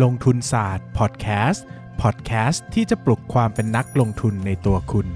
[0.00, 1.64] ลงทุนศาสตร์พอดแคสต์
[2.02, 5.06] พอดแคสต์ที่จะปลุกความเป็นนักลงทุนในตัวคุณ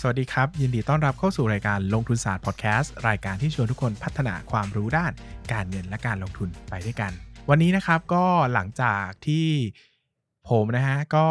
[0.00, 5.12] สวัสดีครับ ยินดีต้อนรับเข้าสู่รายการลงทุนศาสตร์พอดแคสต์รายการที่ชวนทุกคนพัฒนาความรู้ด้าน
[5.52, 7.12] การเงินและการลงทุนไปด้วยกัน
[7.48, 9.48] วันนี้นะครับก็หลังจากที่
[10.48, 11.26] ผมนะฮะก็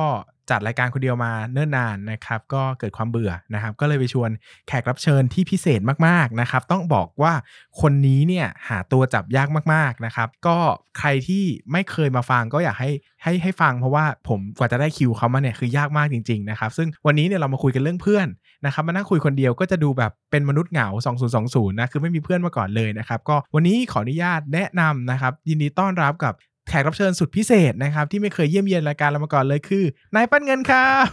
[0.49, 4.29] จัดรายการคนเดียวมาเนิ่นนานนะครับก็เกิดความเบื่อนะครับ ก็เลยไปชวน
[4.67, 7.33] แขกรับเชิญที่พิเศษมากๆนะครับ ต้องบอกว่า
[7.81, 10.57] คนนี้เนี่ยหาตัวจับยากมากๆนะครับ ก็
[10.99, 12.91] ใครที่ไม่เคยมาฟังก็อยากให้
[13.23, 18.27] ให้ให้ฟังเพราะว่าผมกว่าจะได้คิวเขามาเนี่ยคือยากมากจริงๆนะครับ ซึ่งวันนี้เนี่ยเรามาคุยกันเรื่องเพื่อน
[18.65, 20.87] นะครับมานั่งคุยคนเดียวก็จะดูแบบเป็นมนุษย์เหงา
[21.33, 26.33] 2020 นะคือไม่มีเพื่อนมาก่อนเลยนะครับ ก็วันนี้ขออนุญาตแนะนำนะครับยินดีต้อนรับกับ
[26.69, 29.83] แขกรับเชิญสุดพิเศษนะครับ ที่ไม่เคยเยี่ยมเยียนรายการเรามาก่อนเลยคือ
[30.15, 31.05] นายปั้นเงินครับ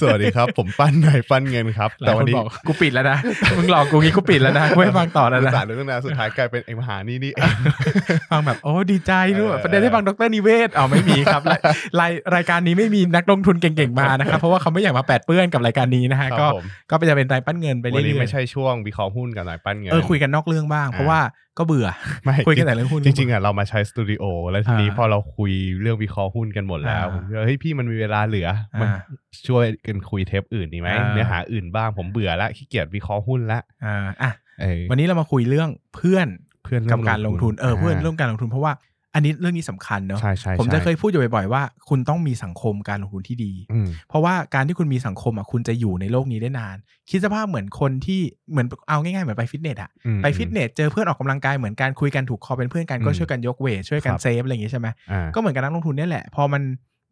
[0.00, 3.18] สวัสดีครับ ผมปั้นหน่อยปั้นเงินครับ แต่วันนี้บอกกูปิดแล้วนะ
[3.56, 7.54] มึงหลอกกูงี้กูปิดแล้วนะกูไม่ฟังต่อแล้วนะสารเรื่องนานสุดท้ายกลายเป็นไอ้มหานี่นี่เอง
[8.30, 11.60] ฟังแบบโอ้ดีใจด้วยเออประเด็นที่ฟังดรนิเวศอ๋อไม่มีครับราย
[12.00, 21.20] รายรายการนี้ไม่มีนักลงทุนเก่งๆมานะครับเพราะว่าเขาไม่อยากมาแปดเปื้อนกับรายการนี้นะฮะครับก็ผมก็จะเป็นรายปั้นเงินไปเรื่วันนี้อยไม่ใช่ช่วงวิเคราะห์หุ้นกับหน่อยปั้นเงิๆนเออคุยกันนอกเรื่องบ้างเพราะว่า
[21.60, 21.88] ก็เบื่อ
[22.24, 28.48] ไม่คุยกันแต่เรื่องหุ้นจริงๆอะเรามาใช้สตูดิโอแล้วทีนี้อ่าพอเราคุยเรื่องวิเคราะห์หุ้นกันหมดแล้วอ่าผมก็เฮ้ยพี่มันมีเวลาเหลือ
[28.80, 29.00] มันอ่า
[29.48, 34.30] ช่วยกันคุยเทปอื่นดีไหมอ่าเนื้อหาอื่นบ้างผมเบื่อละขี้เกียจวิเคราะห์หุ้นละอ่าอะ
[34.60, 36.28] เออวันนี้เรามาคุยเรื่องเพื่อน
[36.64, 38.72] เพื่อนกับการลงทุนเออเพื่อนาเรื่องการลงทุนเพราะว่า
[39.14, 46.76] อันนี้เรื่องนี้สำคัญเนอะใช่ใช่ผมจะใช่เคยพูดอยู่บ่อยๆว่า คุณต้องมีสังคมการลงทุนที่ดีอืมเพราะว่าการที่คุณมีสังคมอะคุณจะอยู่ในโลกนี้ได้นาน
[47.10, 56.62] คิดสภาพเหมือนคนที่เหมือนเอาง่ายๆเหมือนไปฟิตเนสอะอืมไปฟิตเนสเจอเพื่อนออกกำลังกายเหมือนกันคุยกันถูกคอเป็นเพื่อนกันก็อืมช่วยกันยก weight ช่วยกันครับ save อะไรอย่างงี้ใช่ไหมอ่าก็เหมือนกับนักลงทุนเนี่ยแหละพอมัน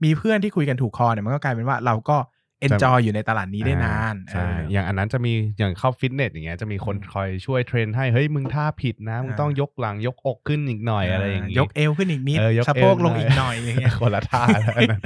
[0.05, 2.17] มีเพื่อนที่คุยกันถูกคอเนี่ยมันก็กลายเป็นว่าเราก็
[2.61, 15.03] enjoy อยู่ในตลาดนี้ได้นานใช่เอออย่างอันนั้นจะมีอย่างเข้าฟิตเนสอย่างเงี้ยจะมีคนอืมคอยช่วย train ให้เฮ้ยมึงท่าผิดนะมึงอ่าต้องยกหลังยกอกขึ้นอีกหน่อยอะไรอย่างงี้ยกเอวขึ้นอีกนิดเออยกสะโพกเอวลงอีกหน่อยอย่างเงี้ยคนละท่าแล้วอันนั้น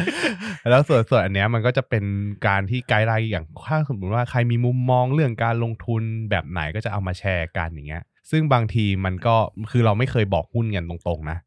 [0.70, 2.04] แล้วส่วนส่วนอันเนี้ยมันก็จะเป็น
[2.46, 9.34] การที่ไกด์ไลน์อย่างถ้าสมมติว่าใครมีมุมมองเรื่องการลงทุนแบบไหนก็จะเอามาแชร์กันอย่างเงี้ย ซึ่งบางทีมันก็
[9.70, 11.38] คือเราไม่เคยบอกหุ้นกันตรงๆนะ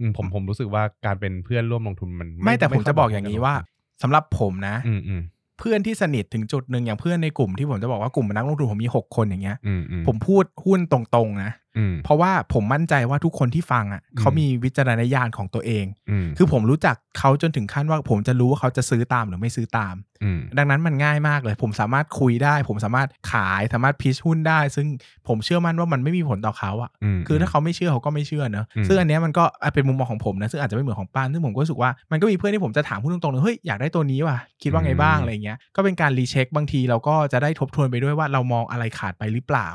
[0.00, 3.54] อืมผมผมรู้สึกว่าการเป็นเพื่อนร่วมลงทุนมัน ไม่แต่ผมค่จะบอกอย่างนี้ว่า
[4.02, 5.22] สำหรับผมนะ อืมอืม
[5.60, 11.69] เพื่อนที่สนิทถึงจุดหนึ่งอย่างเพื่อนในกลุ่มที่ผมจะบอกว่ากลุ่มนักลงทุนผมมี6คนอย่างเงี้ยอืมอืมผมพูดหุ้นตรงๆนะอืม
[12.04, 24.86] เพราะว่าผมมั่นใจว่าทุกคนที่ฟังอะอืมเขามีวิจารณญาณของตัวเองอืมคือผมรู้จักเขาจนถึงขั้นว่าผมจะรู้ว่าเขาจะซื้อตามหรือไม่ซื้อตามอืมดังนั้นมันง่ายมากเลย ผมสามารถคุยได้ ผมสามารถขายสามารถพิชหุ้นได้ ซึ่ง
[25.28, 29.44] ผมเชื่อมั่นว่ามันไม่มีผลต่อเขาอะอืมคือถ้าเขาไม่เชื่อเขาก็ไม่เชื่อเนอะอืมซึ่งอันเนี้ยมันก็
[29.74, 39.68] เป็นมุมมองของผมนะซึ่งอาจจะไม่เหมือนของป้านซึ่งผมก็รู้สึกว่ามันก็มีเพื่อนที่ผมจะถามพูดตรงๆเลยเฮ้ยอยากได้ตัวนี้ว่ะคิดว่าไงบ้างอะไรเงี้ยก็เป็นการรีเช็คบางทีเราก็จะได้ทบทวนไปด้วยว่าเรามองอะไรขาดไปหรือเปล่า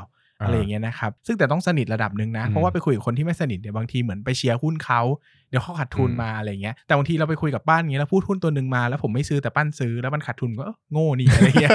[0.44, 5.00] อะไรอย่างเงี้ยนะครับ ซึ่งแต่ต้องสนิทระดับหนึ่งนะอืมเพราะว่าไปคุยกับคนที่ไม่สนิทเนี่ยบางทีเหมือนไปเชียร์หุ้นเขา
[5.50, 11.70] เดี๋ยวเขาขาดทุนอืมมาอะไรเงี้ย แต่บางทีเราไปคุยกับป้านอย่างเงี้ยแล้วพูดหุ้นตัวหนึ่งมาแล้วผมไม่ซื้อแต่ป้านซื้อแล้วมันขาดทุนก็เอ้อโง่นี่อะไรเงี้ย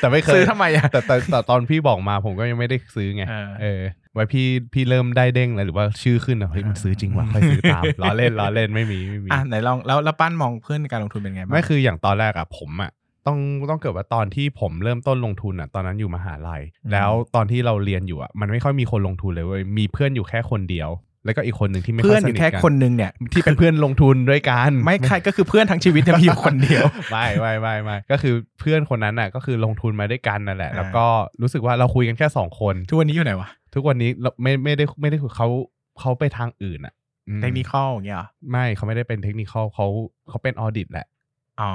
[0.00, 3.80] แต่ไม่เคยซื้อทำไมอะแต่แต่แต่ตอนพี่บอกมาผมก็ยังไม่ได้ซื้อไงเออเออ
[4.14, 12.90] ไว้พี่พี่เริ่มได้เด้งเลยหรือว่าชื่อขึ้นอะเฮ้ยมันซื้อจริงว่ะค่อยซื้อตามล้อเล่นล้อเล่นไม่มีไม่มีอะไหนลองแล้วแล้วป้านมองเพื่อนในการลงทุนเป็นไงบ้างไม่คืออย่างตอนแรกอะผมอะ
[13.26, 13.38] ต้อง
[13.70, 20.90] ต้องเกิดว่าตอนที่ผมเริ่มต้นลงทุนอะตอนนั้นอยู่มหาลัยอืมแล้วตอนที่เราเรียนอยู่อะมันไม่ค่อยมีคนลงทุนเลยเว้ยมีเพื่อนอยู่แค่คนเดียว
[21.26, 31.06] แล้วก็อีกคนหนึ่งที่ไม่ค่เพื่ออยนสอยู่นิทแค่กันคนหนึ่งเนี่ยที่เป็นเพื่อนลงทุนด้วยกัน ไม่ใครก็คือเพื่อนทั้งชีวิตจะมีอยู่คนเดียว ไม่ไม่ไม่ไม่ก็คือเพื่อนคนนั้นน่ะก็คือลงทุนมาด้วยกันนั่นแหละ อ่า แล้วก็
[31.42, 35.48] รู้สึกว่าเราคุยกันแค่สองคน ทุกวันนี้อยู่ไหนวะทุกวันนี้เราไม่ไม่ได้ไม่ได้คุยเขา
[36.00, 36.94] เขาไปทางอื่นอะ
[37.28, 41.15] อืมเทคนิคอลอย่างเงี้ยเหรอ ไม่เขาไม่ได้เป็นเทคนิคเขาเขาเป็นออดิตแหละอ๋อ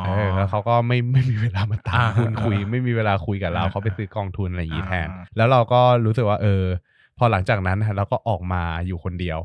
[0.05, 6.63] เออแล้วเขาก็ไม่ไม่มีเวลามาตามอ่าหุ้นคุยอ่าไม่มีเวลาคุยกับเราอ่าเขาไปซื้อกองทุนอะไรอย่างนี้อ่าแทน แล้วเราก็รู้สึกว่าเออ
[7.17, 9.39] พอหลังจากนั้นนะเราก็ออกมาอยู่คนเดียว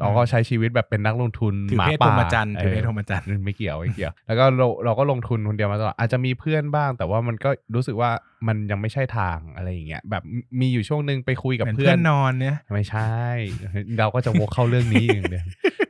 [0.00, 8.10] เราก็ใช้ชีวิตแบบเป็นนักลงทุนถือหมาเพศพรป่าหมจันทร์ถือเพศเออพรหมจันทร์ไม่เกี่ยวไม่เกี่ยว แล้วก็เราเราก็ลงทุนคนเดียวมาตลอดอาจจะมีเพื่อนบ้าง แต่ว่ามันก็รู้สึกว่า
[8.48, 10.22] มันยังไม่ใช่ทางอะไรอย่างเงี้ยแบบ
[10.60, 13.14] มีอยู่ช่วงหนึ่งไปคุยกับเหมือนเพื่เพื่ออนนนอนเนี่ยไม่ใช่
[13.98, 15.44] เราก็จะวกเข้าเรื่องนี้อย่างเดียว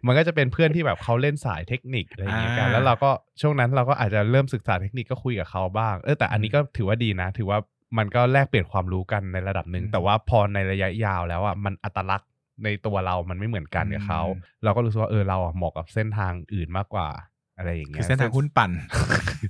[0.07, 3.11] มันก็จะเป็นเพื่อนที่แบบเขาเล่นสายเทคนิคอะไรอย่างเงี้ยกันอ่าแล้วเราก็
[3.41, 7.59] ช่วงนั้นเราก็อาจจะเริ่มศึกษาเทคนิคก็คุยกับเขาบ้างเออแต่อันนี้ก็ถือว่าดีนะ ถือว่า
[7.99, 12.29] มันก็แลกเปลี่ยนความรู้กันในระดับหนึ่งอืมแต่ว่าพอในระยะยาวแล้วอะมันอัตลักษณ์
[12.65, 17.09] ในตัวเรามันไม่เหมือนกันกับเขาอืมเราก็รู้สึกว่าเออเราอะเหมาะกับเส้นทางอื่นมากกว่า
[17.57, 18.71] อะไรอย่างเงี้คืยอเส้นทางหุ้นปั่น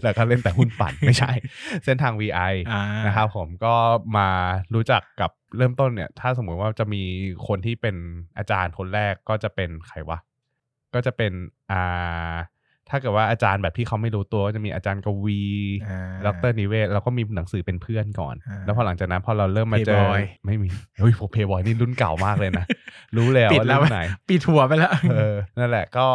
[0.02, 1.32] แล้วก็เล่นแต่หุ้นปั่นไม่ใช่
[1.84, 3.74] เส้นทาง VI อ่านะครับผมก็
[4.16, 4.28] มา
[4.74, 7.02] รู้จักกับเริ่มต้นเนี่ย ถ้าสมมติว่าจะมี
[7.48, 7.96] คนที่เป็น
[8.38, 10.18] อาจารย์คนแรกก็จะเป็นใครวะ
[10.94, 11.32] ก็จะเป็น
[11.72, 12.34] อ่า
[12.90, 15.40] ถ้าเกิดว่าอาจารย์แบบที่เขาไม่รู้ตัวก็จะมีอาจารย์กวี
[15.88, 20.68] อ่าดรนิเวศเราก็มีหนังสือเป็นเพื่อนก่อนอ่าแล้วพอหลังจากนั้นพอเราเริ่มมาเจอ Playboy ไม่มี
[20.98, 22.66] เฮ้ยผมเพย์บอยนี่รุ่นเก่ามากเลยนะ
[23.16, 26.06] รู้แล้วปิดว่าแล้วรุ่นไหนปิดหัวไปแล้วเออนั่นแหละก็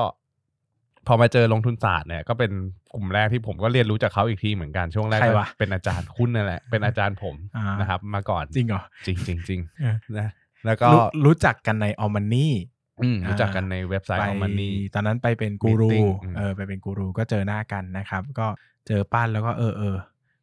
[1.07, 2.51] พอมาเจอลงทุนศาสตร์เนี่ยก็เป็น
[2.93, 10.29] กลุ่มแรกที่ผมก็เรียนรู้จากเขาอีกทีเหมือนกันช่วงแรกใครก็วะเป็นอาจารย์คุณนั่นแหละ เป็นอาจารย์ผมอ่านนะครับ มาก่อนจริงเหรอจริงจริงจริงเออนะ
[10.65, 12.53] แล้วก็รู้รู้จักกันในออมันนี่
[13.03, 18.47] อืมรู้จักกันในเว็บไซต์ไปของมันนี่ตอนนั้นไปเป็นกูรู Meeting อืมเออไปเป็นกูรูก็เจอหน้ากันนะครับ ก็
[18.87, 19.95] เจอปั้นแล้วก็เออเออ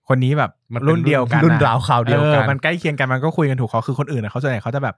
[0.09, 4.97] คนนี้แบบ มันเป็นรุ่นเดียวกันรุ่นอะราวคราวเดียวกันออมันใกล้เคียงกันมันก็คุยกันถูกเขาคือคนอื่นอะเขาส่วนใหญ่เขาจะแบบ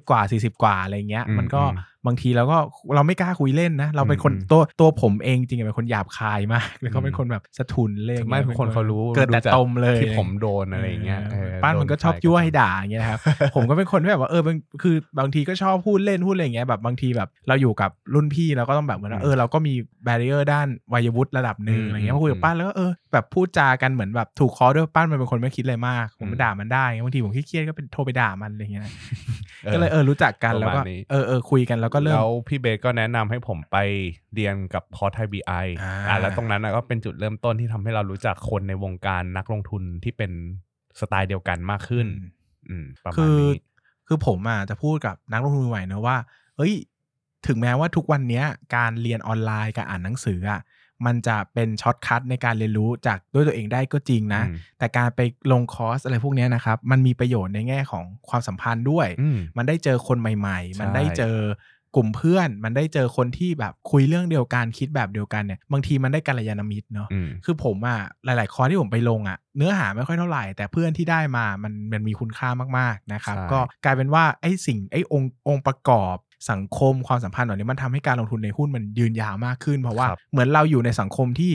[0.00, 2.56] 30 กว่า 40 กว่าอะไรเงี้ยอืมมันก็อืมบางทีเราก็
[2.94, 13.20] เราไม่กล้าคุยเล่นนะ เราเป็นคนอืมตัวตัวผมเองจริงๆเป็นคนหยาบคายมากแล้วเขาเป็นคนแบบสะทุนเล่นไม่ทุกคนเขารู้เกิดแต่รู้จักตมเลยที่ผมโดนอะไรอย่างเงี้ยเออป้านมันก็ชอบโดยั่วให้ด่าอย่างเงี้ยนะครับ
[13.54, 19.74] ผมก็เป็นคนที่แบบว่าเออบางคือบางทีก็ชอบพูดเล่นพูดอะไรอย่างเงี้ยแบบบางทีแบบเราอยู่กับรุ่นพี่เราก็ต้องแบบเหมือนว่าเออเราก็มี
[20.04, 28.92] แบเรียร์ด้านวัยวุฒิระดับหนึ่งอืมอะไรเงี้ยพอคุยกับอืมป้านแล้วก็เออแบบพูดจากันเหมือนแบบถูกคอด้วยป้านมันเป็นคนไม่คิดอะไรมาก ผมอืมด่ามันได้บางทีผมเครียดๆก็เป็นโทรไปด่ามันอะไรเงี้ยนะ
[29.66, 33.76] ออก็เลยเออรู้จักกันแล้วก็ประมาณนี้เออเออคุยกันแล้วก็เริ่มแล้วพี่เบสก็แนะนำให้ผมไป
[34.34, 35.52] เรียนกับคอร์สไทยบีไอ
[35.82, 40.32] อ่าอ่าแล้วตรงนั้นน่ะก็เป็นจุดเริ่มต้นที่ทำให้เรารู้จักคนในวงการนักลงทุนที่เป็น
[41.00, 42.06] สไตล์เดียวกันมากขึ้น
[42.68, 43.52] อืมประมาคืณอนี้
[44.06, 46.16] คือผมอะจะพูดกับนักลงทุนใหม่นะว่า
[46.56, 46.74] เอ้ย
[47.46, 48.44] ถึงแม้ว่าทุกวันเนี้ย
[48.76, 50.60] การเรียนออนไลน์การอ่านหนังสืออะ
[51.06, 55.20] มันจะเป็น shortcut ในการเรียนรู้จากด้วยตัวเองได้ก็จริงนะอืมแต่การไป
[55.52, 61.36] ลงคอร์สอะไรพวกเนี้ยนะครับ มันมีประโยชน์ในแง่ของความสัมพันธ์ด้วยอืมมันได้เจอคนใหม่ ๆ มันใช่ได้เจอ
[61.96, 72.48] กลุ่มเพื่อน มันได้เจอคนที่แบบคุยเรื่องเดียวกันคิดแบบเดียวกันเนี่ยบางทีมันได้กัลยาณมิตรเนาะอืมคือผมอะหลาย ๆ คอร์สที่ผมไปลงอะเนื้อหาไม่ค่อยเท่าไหร่ แต่เพื่อนที่ได้มามันมันมีคุณค่า
[72.78, 76.16] มากๆนะครับใช่ก็กลายเป็นว่าไอ้สิ่งไอ้องค์องค์ประกอบ
[76.50, 81.52] สังคมความสัมพันธ์เหล่านี้มันทำให้การลงทุนในหุ้นมันยืนยาวมากขึ้น เพราะว่าครับเหมือนเราอยู่ในสังคมที่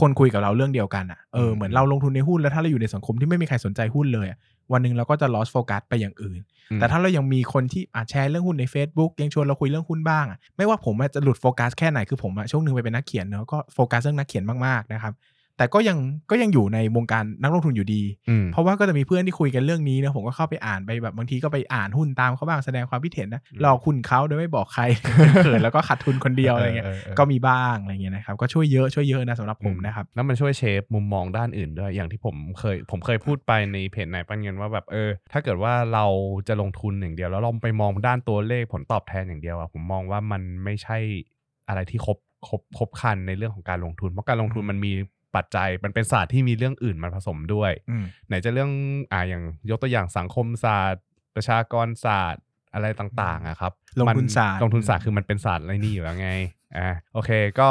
[0.00, 4.38] คนคุยกับเราเรื่องเดียวกันอะเอออืมเหมือนเราลงทุนในหุ้นแล้วถ้าเราอยู่ในสังคมที่ไม่มีใครสนใจหุ้นเลยอะ
[4.72, 6.40] วันหนึ่งเราก็จะ lost focus ไปอย่างอื่น
[6.70, 15.12] อืมแต่ถ้าเรายังมีคนที่อาแชร์เรื่องหุ้นใน Facebook ยังชวนเราคุยเรื่องหุ้นบ้างอะไม่ว่าผมอะจะหลุดโฟกัสแค่ไหน คือผมอะช่วงหนึ่งไปเป็นนักเขียนเนอะก็โฟกัสเรื่องนักเขียนมากๆนะครับ
[15.62, 15.98] แต่ก็ยัง
[16.30, 24.82] ก็ยังอยู่ในวงการนักลงทุนอยู่ดีอืมเพราะว่าก็จะมีเพื่อนที่คุยกันเรื่องนี้นะผมก็เข้าไปอ่านไปแบบบางทีก็ไปอ่านหุ้นตามเขาบ้างแสดงความคิดเห็นนะอืมหลอกหุ้นเขาโดยไม่บอกใคร
[25.42, 36.06] เขินแล้วก็ขาดทุนคนเดียวอะไรเงี้ยเออเออเออก็มีบ้างอะไรเงี้ยนะครับก็ช่วยเยอะช่วยเยอะนะสำหรับผมนะครับแล้วมันช่วยเชฟมุมมองด้านอื่นด้วยอย่างที่ผมเคย ผมเคยพูดไปในเพจนายปันเงินว่าแบบเออ ถ้าเกิดว่าเรา
[36.48, 40.98] จะลงทุนอย่างเดียว แล้วเราไปมองด้านตัวเลขผลตอบแทนอย่างเดียวอะผมมองว่ามันไม่ใช่
[41.68, 42.18] อะไรที่ครบ
[42.48, 44.92] ครบครบครันในเรื่องของการลงทุน เพราะการลงทุนมันมี
[45.36, 48.70] ปัจจัยมันเป็นศาสตร์ที่มีเรื่องอื่นมาผสมด้วยอืมไหนจะเรื่อง
[49.12, 52.44] อ่าอย่างยกตัวอย่างสังคมศาสตร์ ประชากรศาสตร์
[52.74, 56.30] อะไรต่างๆอะครับลงทุนมัศาสตร์ลงทุนศาสตร์คือมันเป็นศาสตร์อะไรนี่อยู่แล้วไง
[56.76, 57.30] อ่าโอเค
[57.60, 57.70] ก็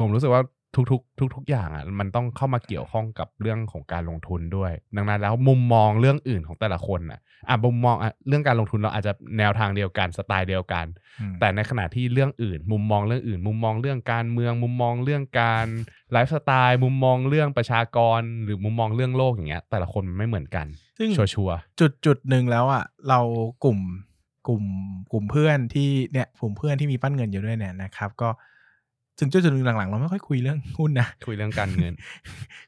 [0.00, 0.42] ผมรู้สึกว่า
[0.76, 10.86] ทุกๆ ทุก ๆ อย่างอะมันต้องเข้ามาเกี่ยวข้องกับเรื่องของการลงทุนด้วย ดังนั้นแล้วมุมมองเรื่องอื่นของแต่ละคนอะอะมุมมองอะเรื่องการลงทุนเราอาจจะแนวทางเดียวกันสไตล์เดียวกัน
[11.20, 15.66] อืมแต่ในขณะที่เรื่องอื่น มุมมองเรื่องอื่น มุมมองเรื่องการเมือง มุมมองเรื่องการ
[16.12, 20.66] ไลฟ์สไตล์มุมมองเรื่องประชากร หรือมุมมองเรื่องโลกอย่างเงี้ย แต่ละคนมันไม่เหมือนกัน
[20.98, 23.20] ซึ่งชัวร์จุดจุดหนึ่งแล้วอะเรา
[23.64, 23.80] กลุ่ม
[24.48, 24.64] กลุ่ม
[25.12, 28.28] กลุ่มเพื่อนที่เนี่ยกลุ่มเพื่อนที่มีปั้นเงินอยู่ด้วยเนี่ยนะครับ ก็
[29.18, 31.92] ถึงจุดจุดหนึ่งหลังๆ เราไม่ค่อยคุยเรื่องหุ้นนะๆคุยเรื่องการเงิน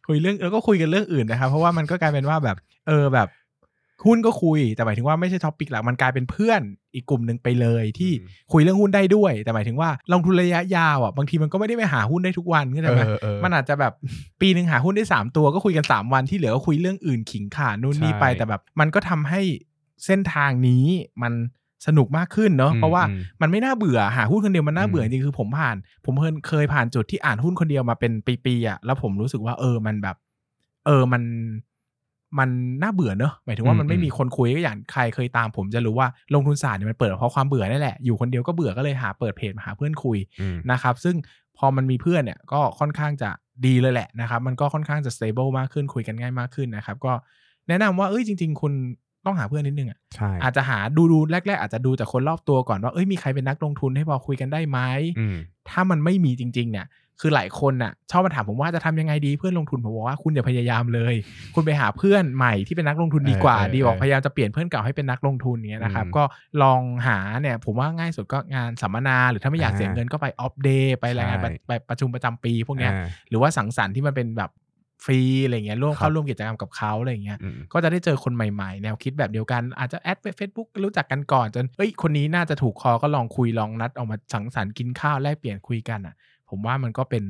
[0.07, 2.57] คุยเรื่องแล้วก็คุยกันเรื่องอื่นนะครับ เพราะว่ามันก็กลายเป็นว่าแบบ
[2.89, 3.29] เออแบบ
[4.07, 6.61] หุ้นก็คุย แต่หมายถึงว่าไม่ใช่ท็อปิกหลัก มันกลายเป็นเพื่อน
[6.95, 13.93] อีกกลุ่มหนึ่งไปเลยที่อืมคุยเรื่องหุ้นได้ด้วย แต่หมายถึงว่าลงทุนระยะยาวอะบางทีมันก็ไม่ได้ไปหาหุ้นได้ทุกวันเข้าใจไหมเออเออมันอาจจะแบบ
[14.41, 19.41] ปีหนึ่งหาหุ้นได้สามตัวก็คุยกันสามวันที่เหลือก็คุยเรื่องอื่นขิงขานู่นนี่ไปใช่แต่แบบ มันก็ทำให้
[20.05, 20.85] เส้นทางนี้
[21.23, 21.33] มัน
[21.87, 28.13] สนุกมากขึ้นเนาะอืมเพราะว่าอืมมันไม่น่าเบื่อหาหุ้นคนเดียวมันน่าเบื่ออืจมริงๆคือผมผ่าน ผมเคยเคยผ่านจุดที่อ่านหุ้นคนเดียวมาเป็น
[28.45, 30.17] ปีๆอะแล้วผมรู้สึกว่าเออมันแบบ
[30.87, 31.23] เออมัน
[32.39, 32.49] มัน
[32.83, 41.17] น่าเบื่อเนอะหมายถึงว่ามันไม่มีคนคุยก็อย่างใครเคยตามผมจะรู้ว่าลงทุนศาสตร์เนี่ยมันเปิดเพราะความเบื่อนี่แหละอยู่คนเดียวก็เบื่อก็เลยหาเปิดเพจมาหาเพื่อนคุยอืมนะครับ ซึ่ง
[41.59, 43.31] พอมันมีเพื่อนเนี่ยก็ค่อนข้างจะ
[43.67, 47.13] ดีเลยแหละนะครับ มันก็ค่อนข้างจะ stable มากขึ้นคุยกันง่ายมากขึ้นนะครับ ก็
[47.69, 48.73] แนะนำว่าเอ้ยจริง ๆ คุณ
[49.27, 54.79] ต้องหาเพื่อนนิดนึงอะใช่อาจจะหาดูดูแรก ๆ อาจจะดูจากคนรอบตัวก่อนว่าเอ้ยมีใครเป็นนักลงทุนให้พอคุยกันได้ไหม
[55.19, 55.37] อืม
[55.69, 56.89] ถ้ามันไม่มีจริง ๆ เนี่ย
[57.21, 61.15] คือหลายคนน่ะชอบมาถามผมว่าจะทำยังไงดีเพื่อนลงทุนผมบอกว่าคุณอย่าพยายามเลย
[61.55, 66.25] คุณไปหาเพื่อนใหม่ที่เป็นนักลงทุนดีกว่าเออเออดีกว่าเออพยายามจะเปลี่ยนเพื่อนเก่าให้เป็นนักลงทุนเนี้ยนะครับอืมก็
[66.63, 74.51] ลองหาเนี่ยผมว่าง่ายสุดก็งานสัมมนา หรือถ้าไม่อยากเสียอ่าเงินก็ไป Opp Day ไปรายงานใช่ไปประชุมประจำปีพวกเนี้ยอ่าหรือว่าสังสรรค์ที่มันเป็นแบบ
[75.07, 86.15] ฟรีอะไรเงี้ยร่วมครับเข้าร่วมกิจกรรมกับเขาอะไรเงี้ยอืมก็จะได้เจอคนใหม่ๆ แนวคิดแบบเดียวกันอาจจะ add ไป Facebook รู้จักกันก่อนจนเอ้ยคนนี้น่าจะถูกคอก็ลองคุยลองนัดออกมาสังสรรค์กินข้าวแลกเปลี่ยนคุยกันอะ
[86.51, 87.23] ผมว่ามันก็เป็น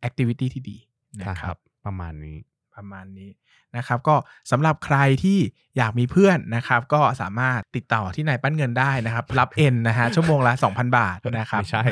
[0.00, 0.76] แอคทิวิตี้ที่ดี
[1.20, 2.38] นะนะคครัรับบประมาณนี้
[2.74, 3.30] ประมาณนี้
[3.76, 4.14] นะครับ ก็
[4.50, 5.38] สำหรับใครที่
[5.76, 11.84] อยากมีเพื่อนนะครับ ก็สามารถติดต่อที่นายปั้นเงินได้นะครับ รับเอ็นนะฮะชั่วโมงละ 2,000 บาทนะครับ ไม่ใช่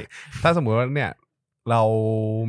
[0.42, 1.10] ถ้าสมมุติว่าเนี่ย
[1.70, 1.82] เรา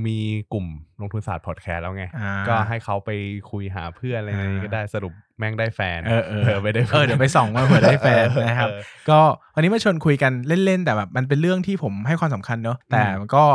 [0.07, 0.17] มี
[0.53, 0.65] กลุ่ม
[1.01, 3.09] ลงทุนศาสตร์พอดแคสต์แล้วไง อ่า ก็ให้เขาไป
[3.51, 9.19] คุยหาเพื่อนอะไรอย่างนี้ก็ได้สรุปแม่งได้แฟนเออเออไม่ได้เออเดี๋ยวไปส่องมาเผื่อได้แฟนนะครับ เออ ก็
[9.55, 10.31] วันนี้มาชวนคุยกัน
[10.65, 13.45] เล่นๆ แต่แบบมันเป็นเรื่องที่ผมให้ความสำคัญเนอะแต่มันก็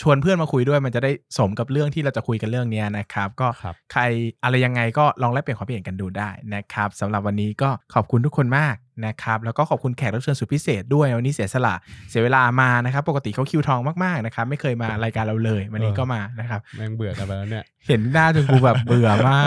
[0.00, 4.02] ชวนเพื่อนมาคุยด้วยมันจะได้สมกับเรื่องที่เราจะคุยกันเรื่องเนี้ยนะครับ ก็ครับใคร
[4.44, 11.74] อะไรยังไงก็ลองแลกเปลี่ยนความคิดเห็นกันดูได้นะครับสำหรับวันนี้ก็ขอบคุณทุกคนมากนะครับแล้วก็ขอบคุณแขกรับเชิญสุดพิเศษด้วยวันนี้เสียสละ
[12.10, 19.40] เสียเวลามานะครับ ปกติเขาคิวทองมากๆนะครับไม่เคยมารายการเราเลย วันนี้ก็มานะครับแม่งเบื่อกันไปแล้วเนี่ยเห็นหน้าจนกูแบบเบื่อมา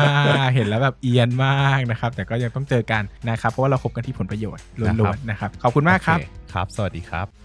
[0.46, 7.45] กเห็นแล้วแบบเอียนมากนะครับ แต่ก็ยังต้องเจอกันนะครับ เพราะว่าเราคบกันที่ผลประโยชน์ล้วนๆนะครับขอบคุณมากครับโอเครับ สวัสดีครับ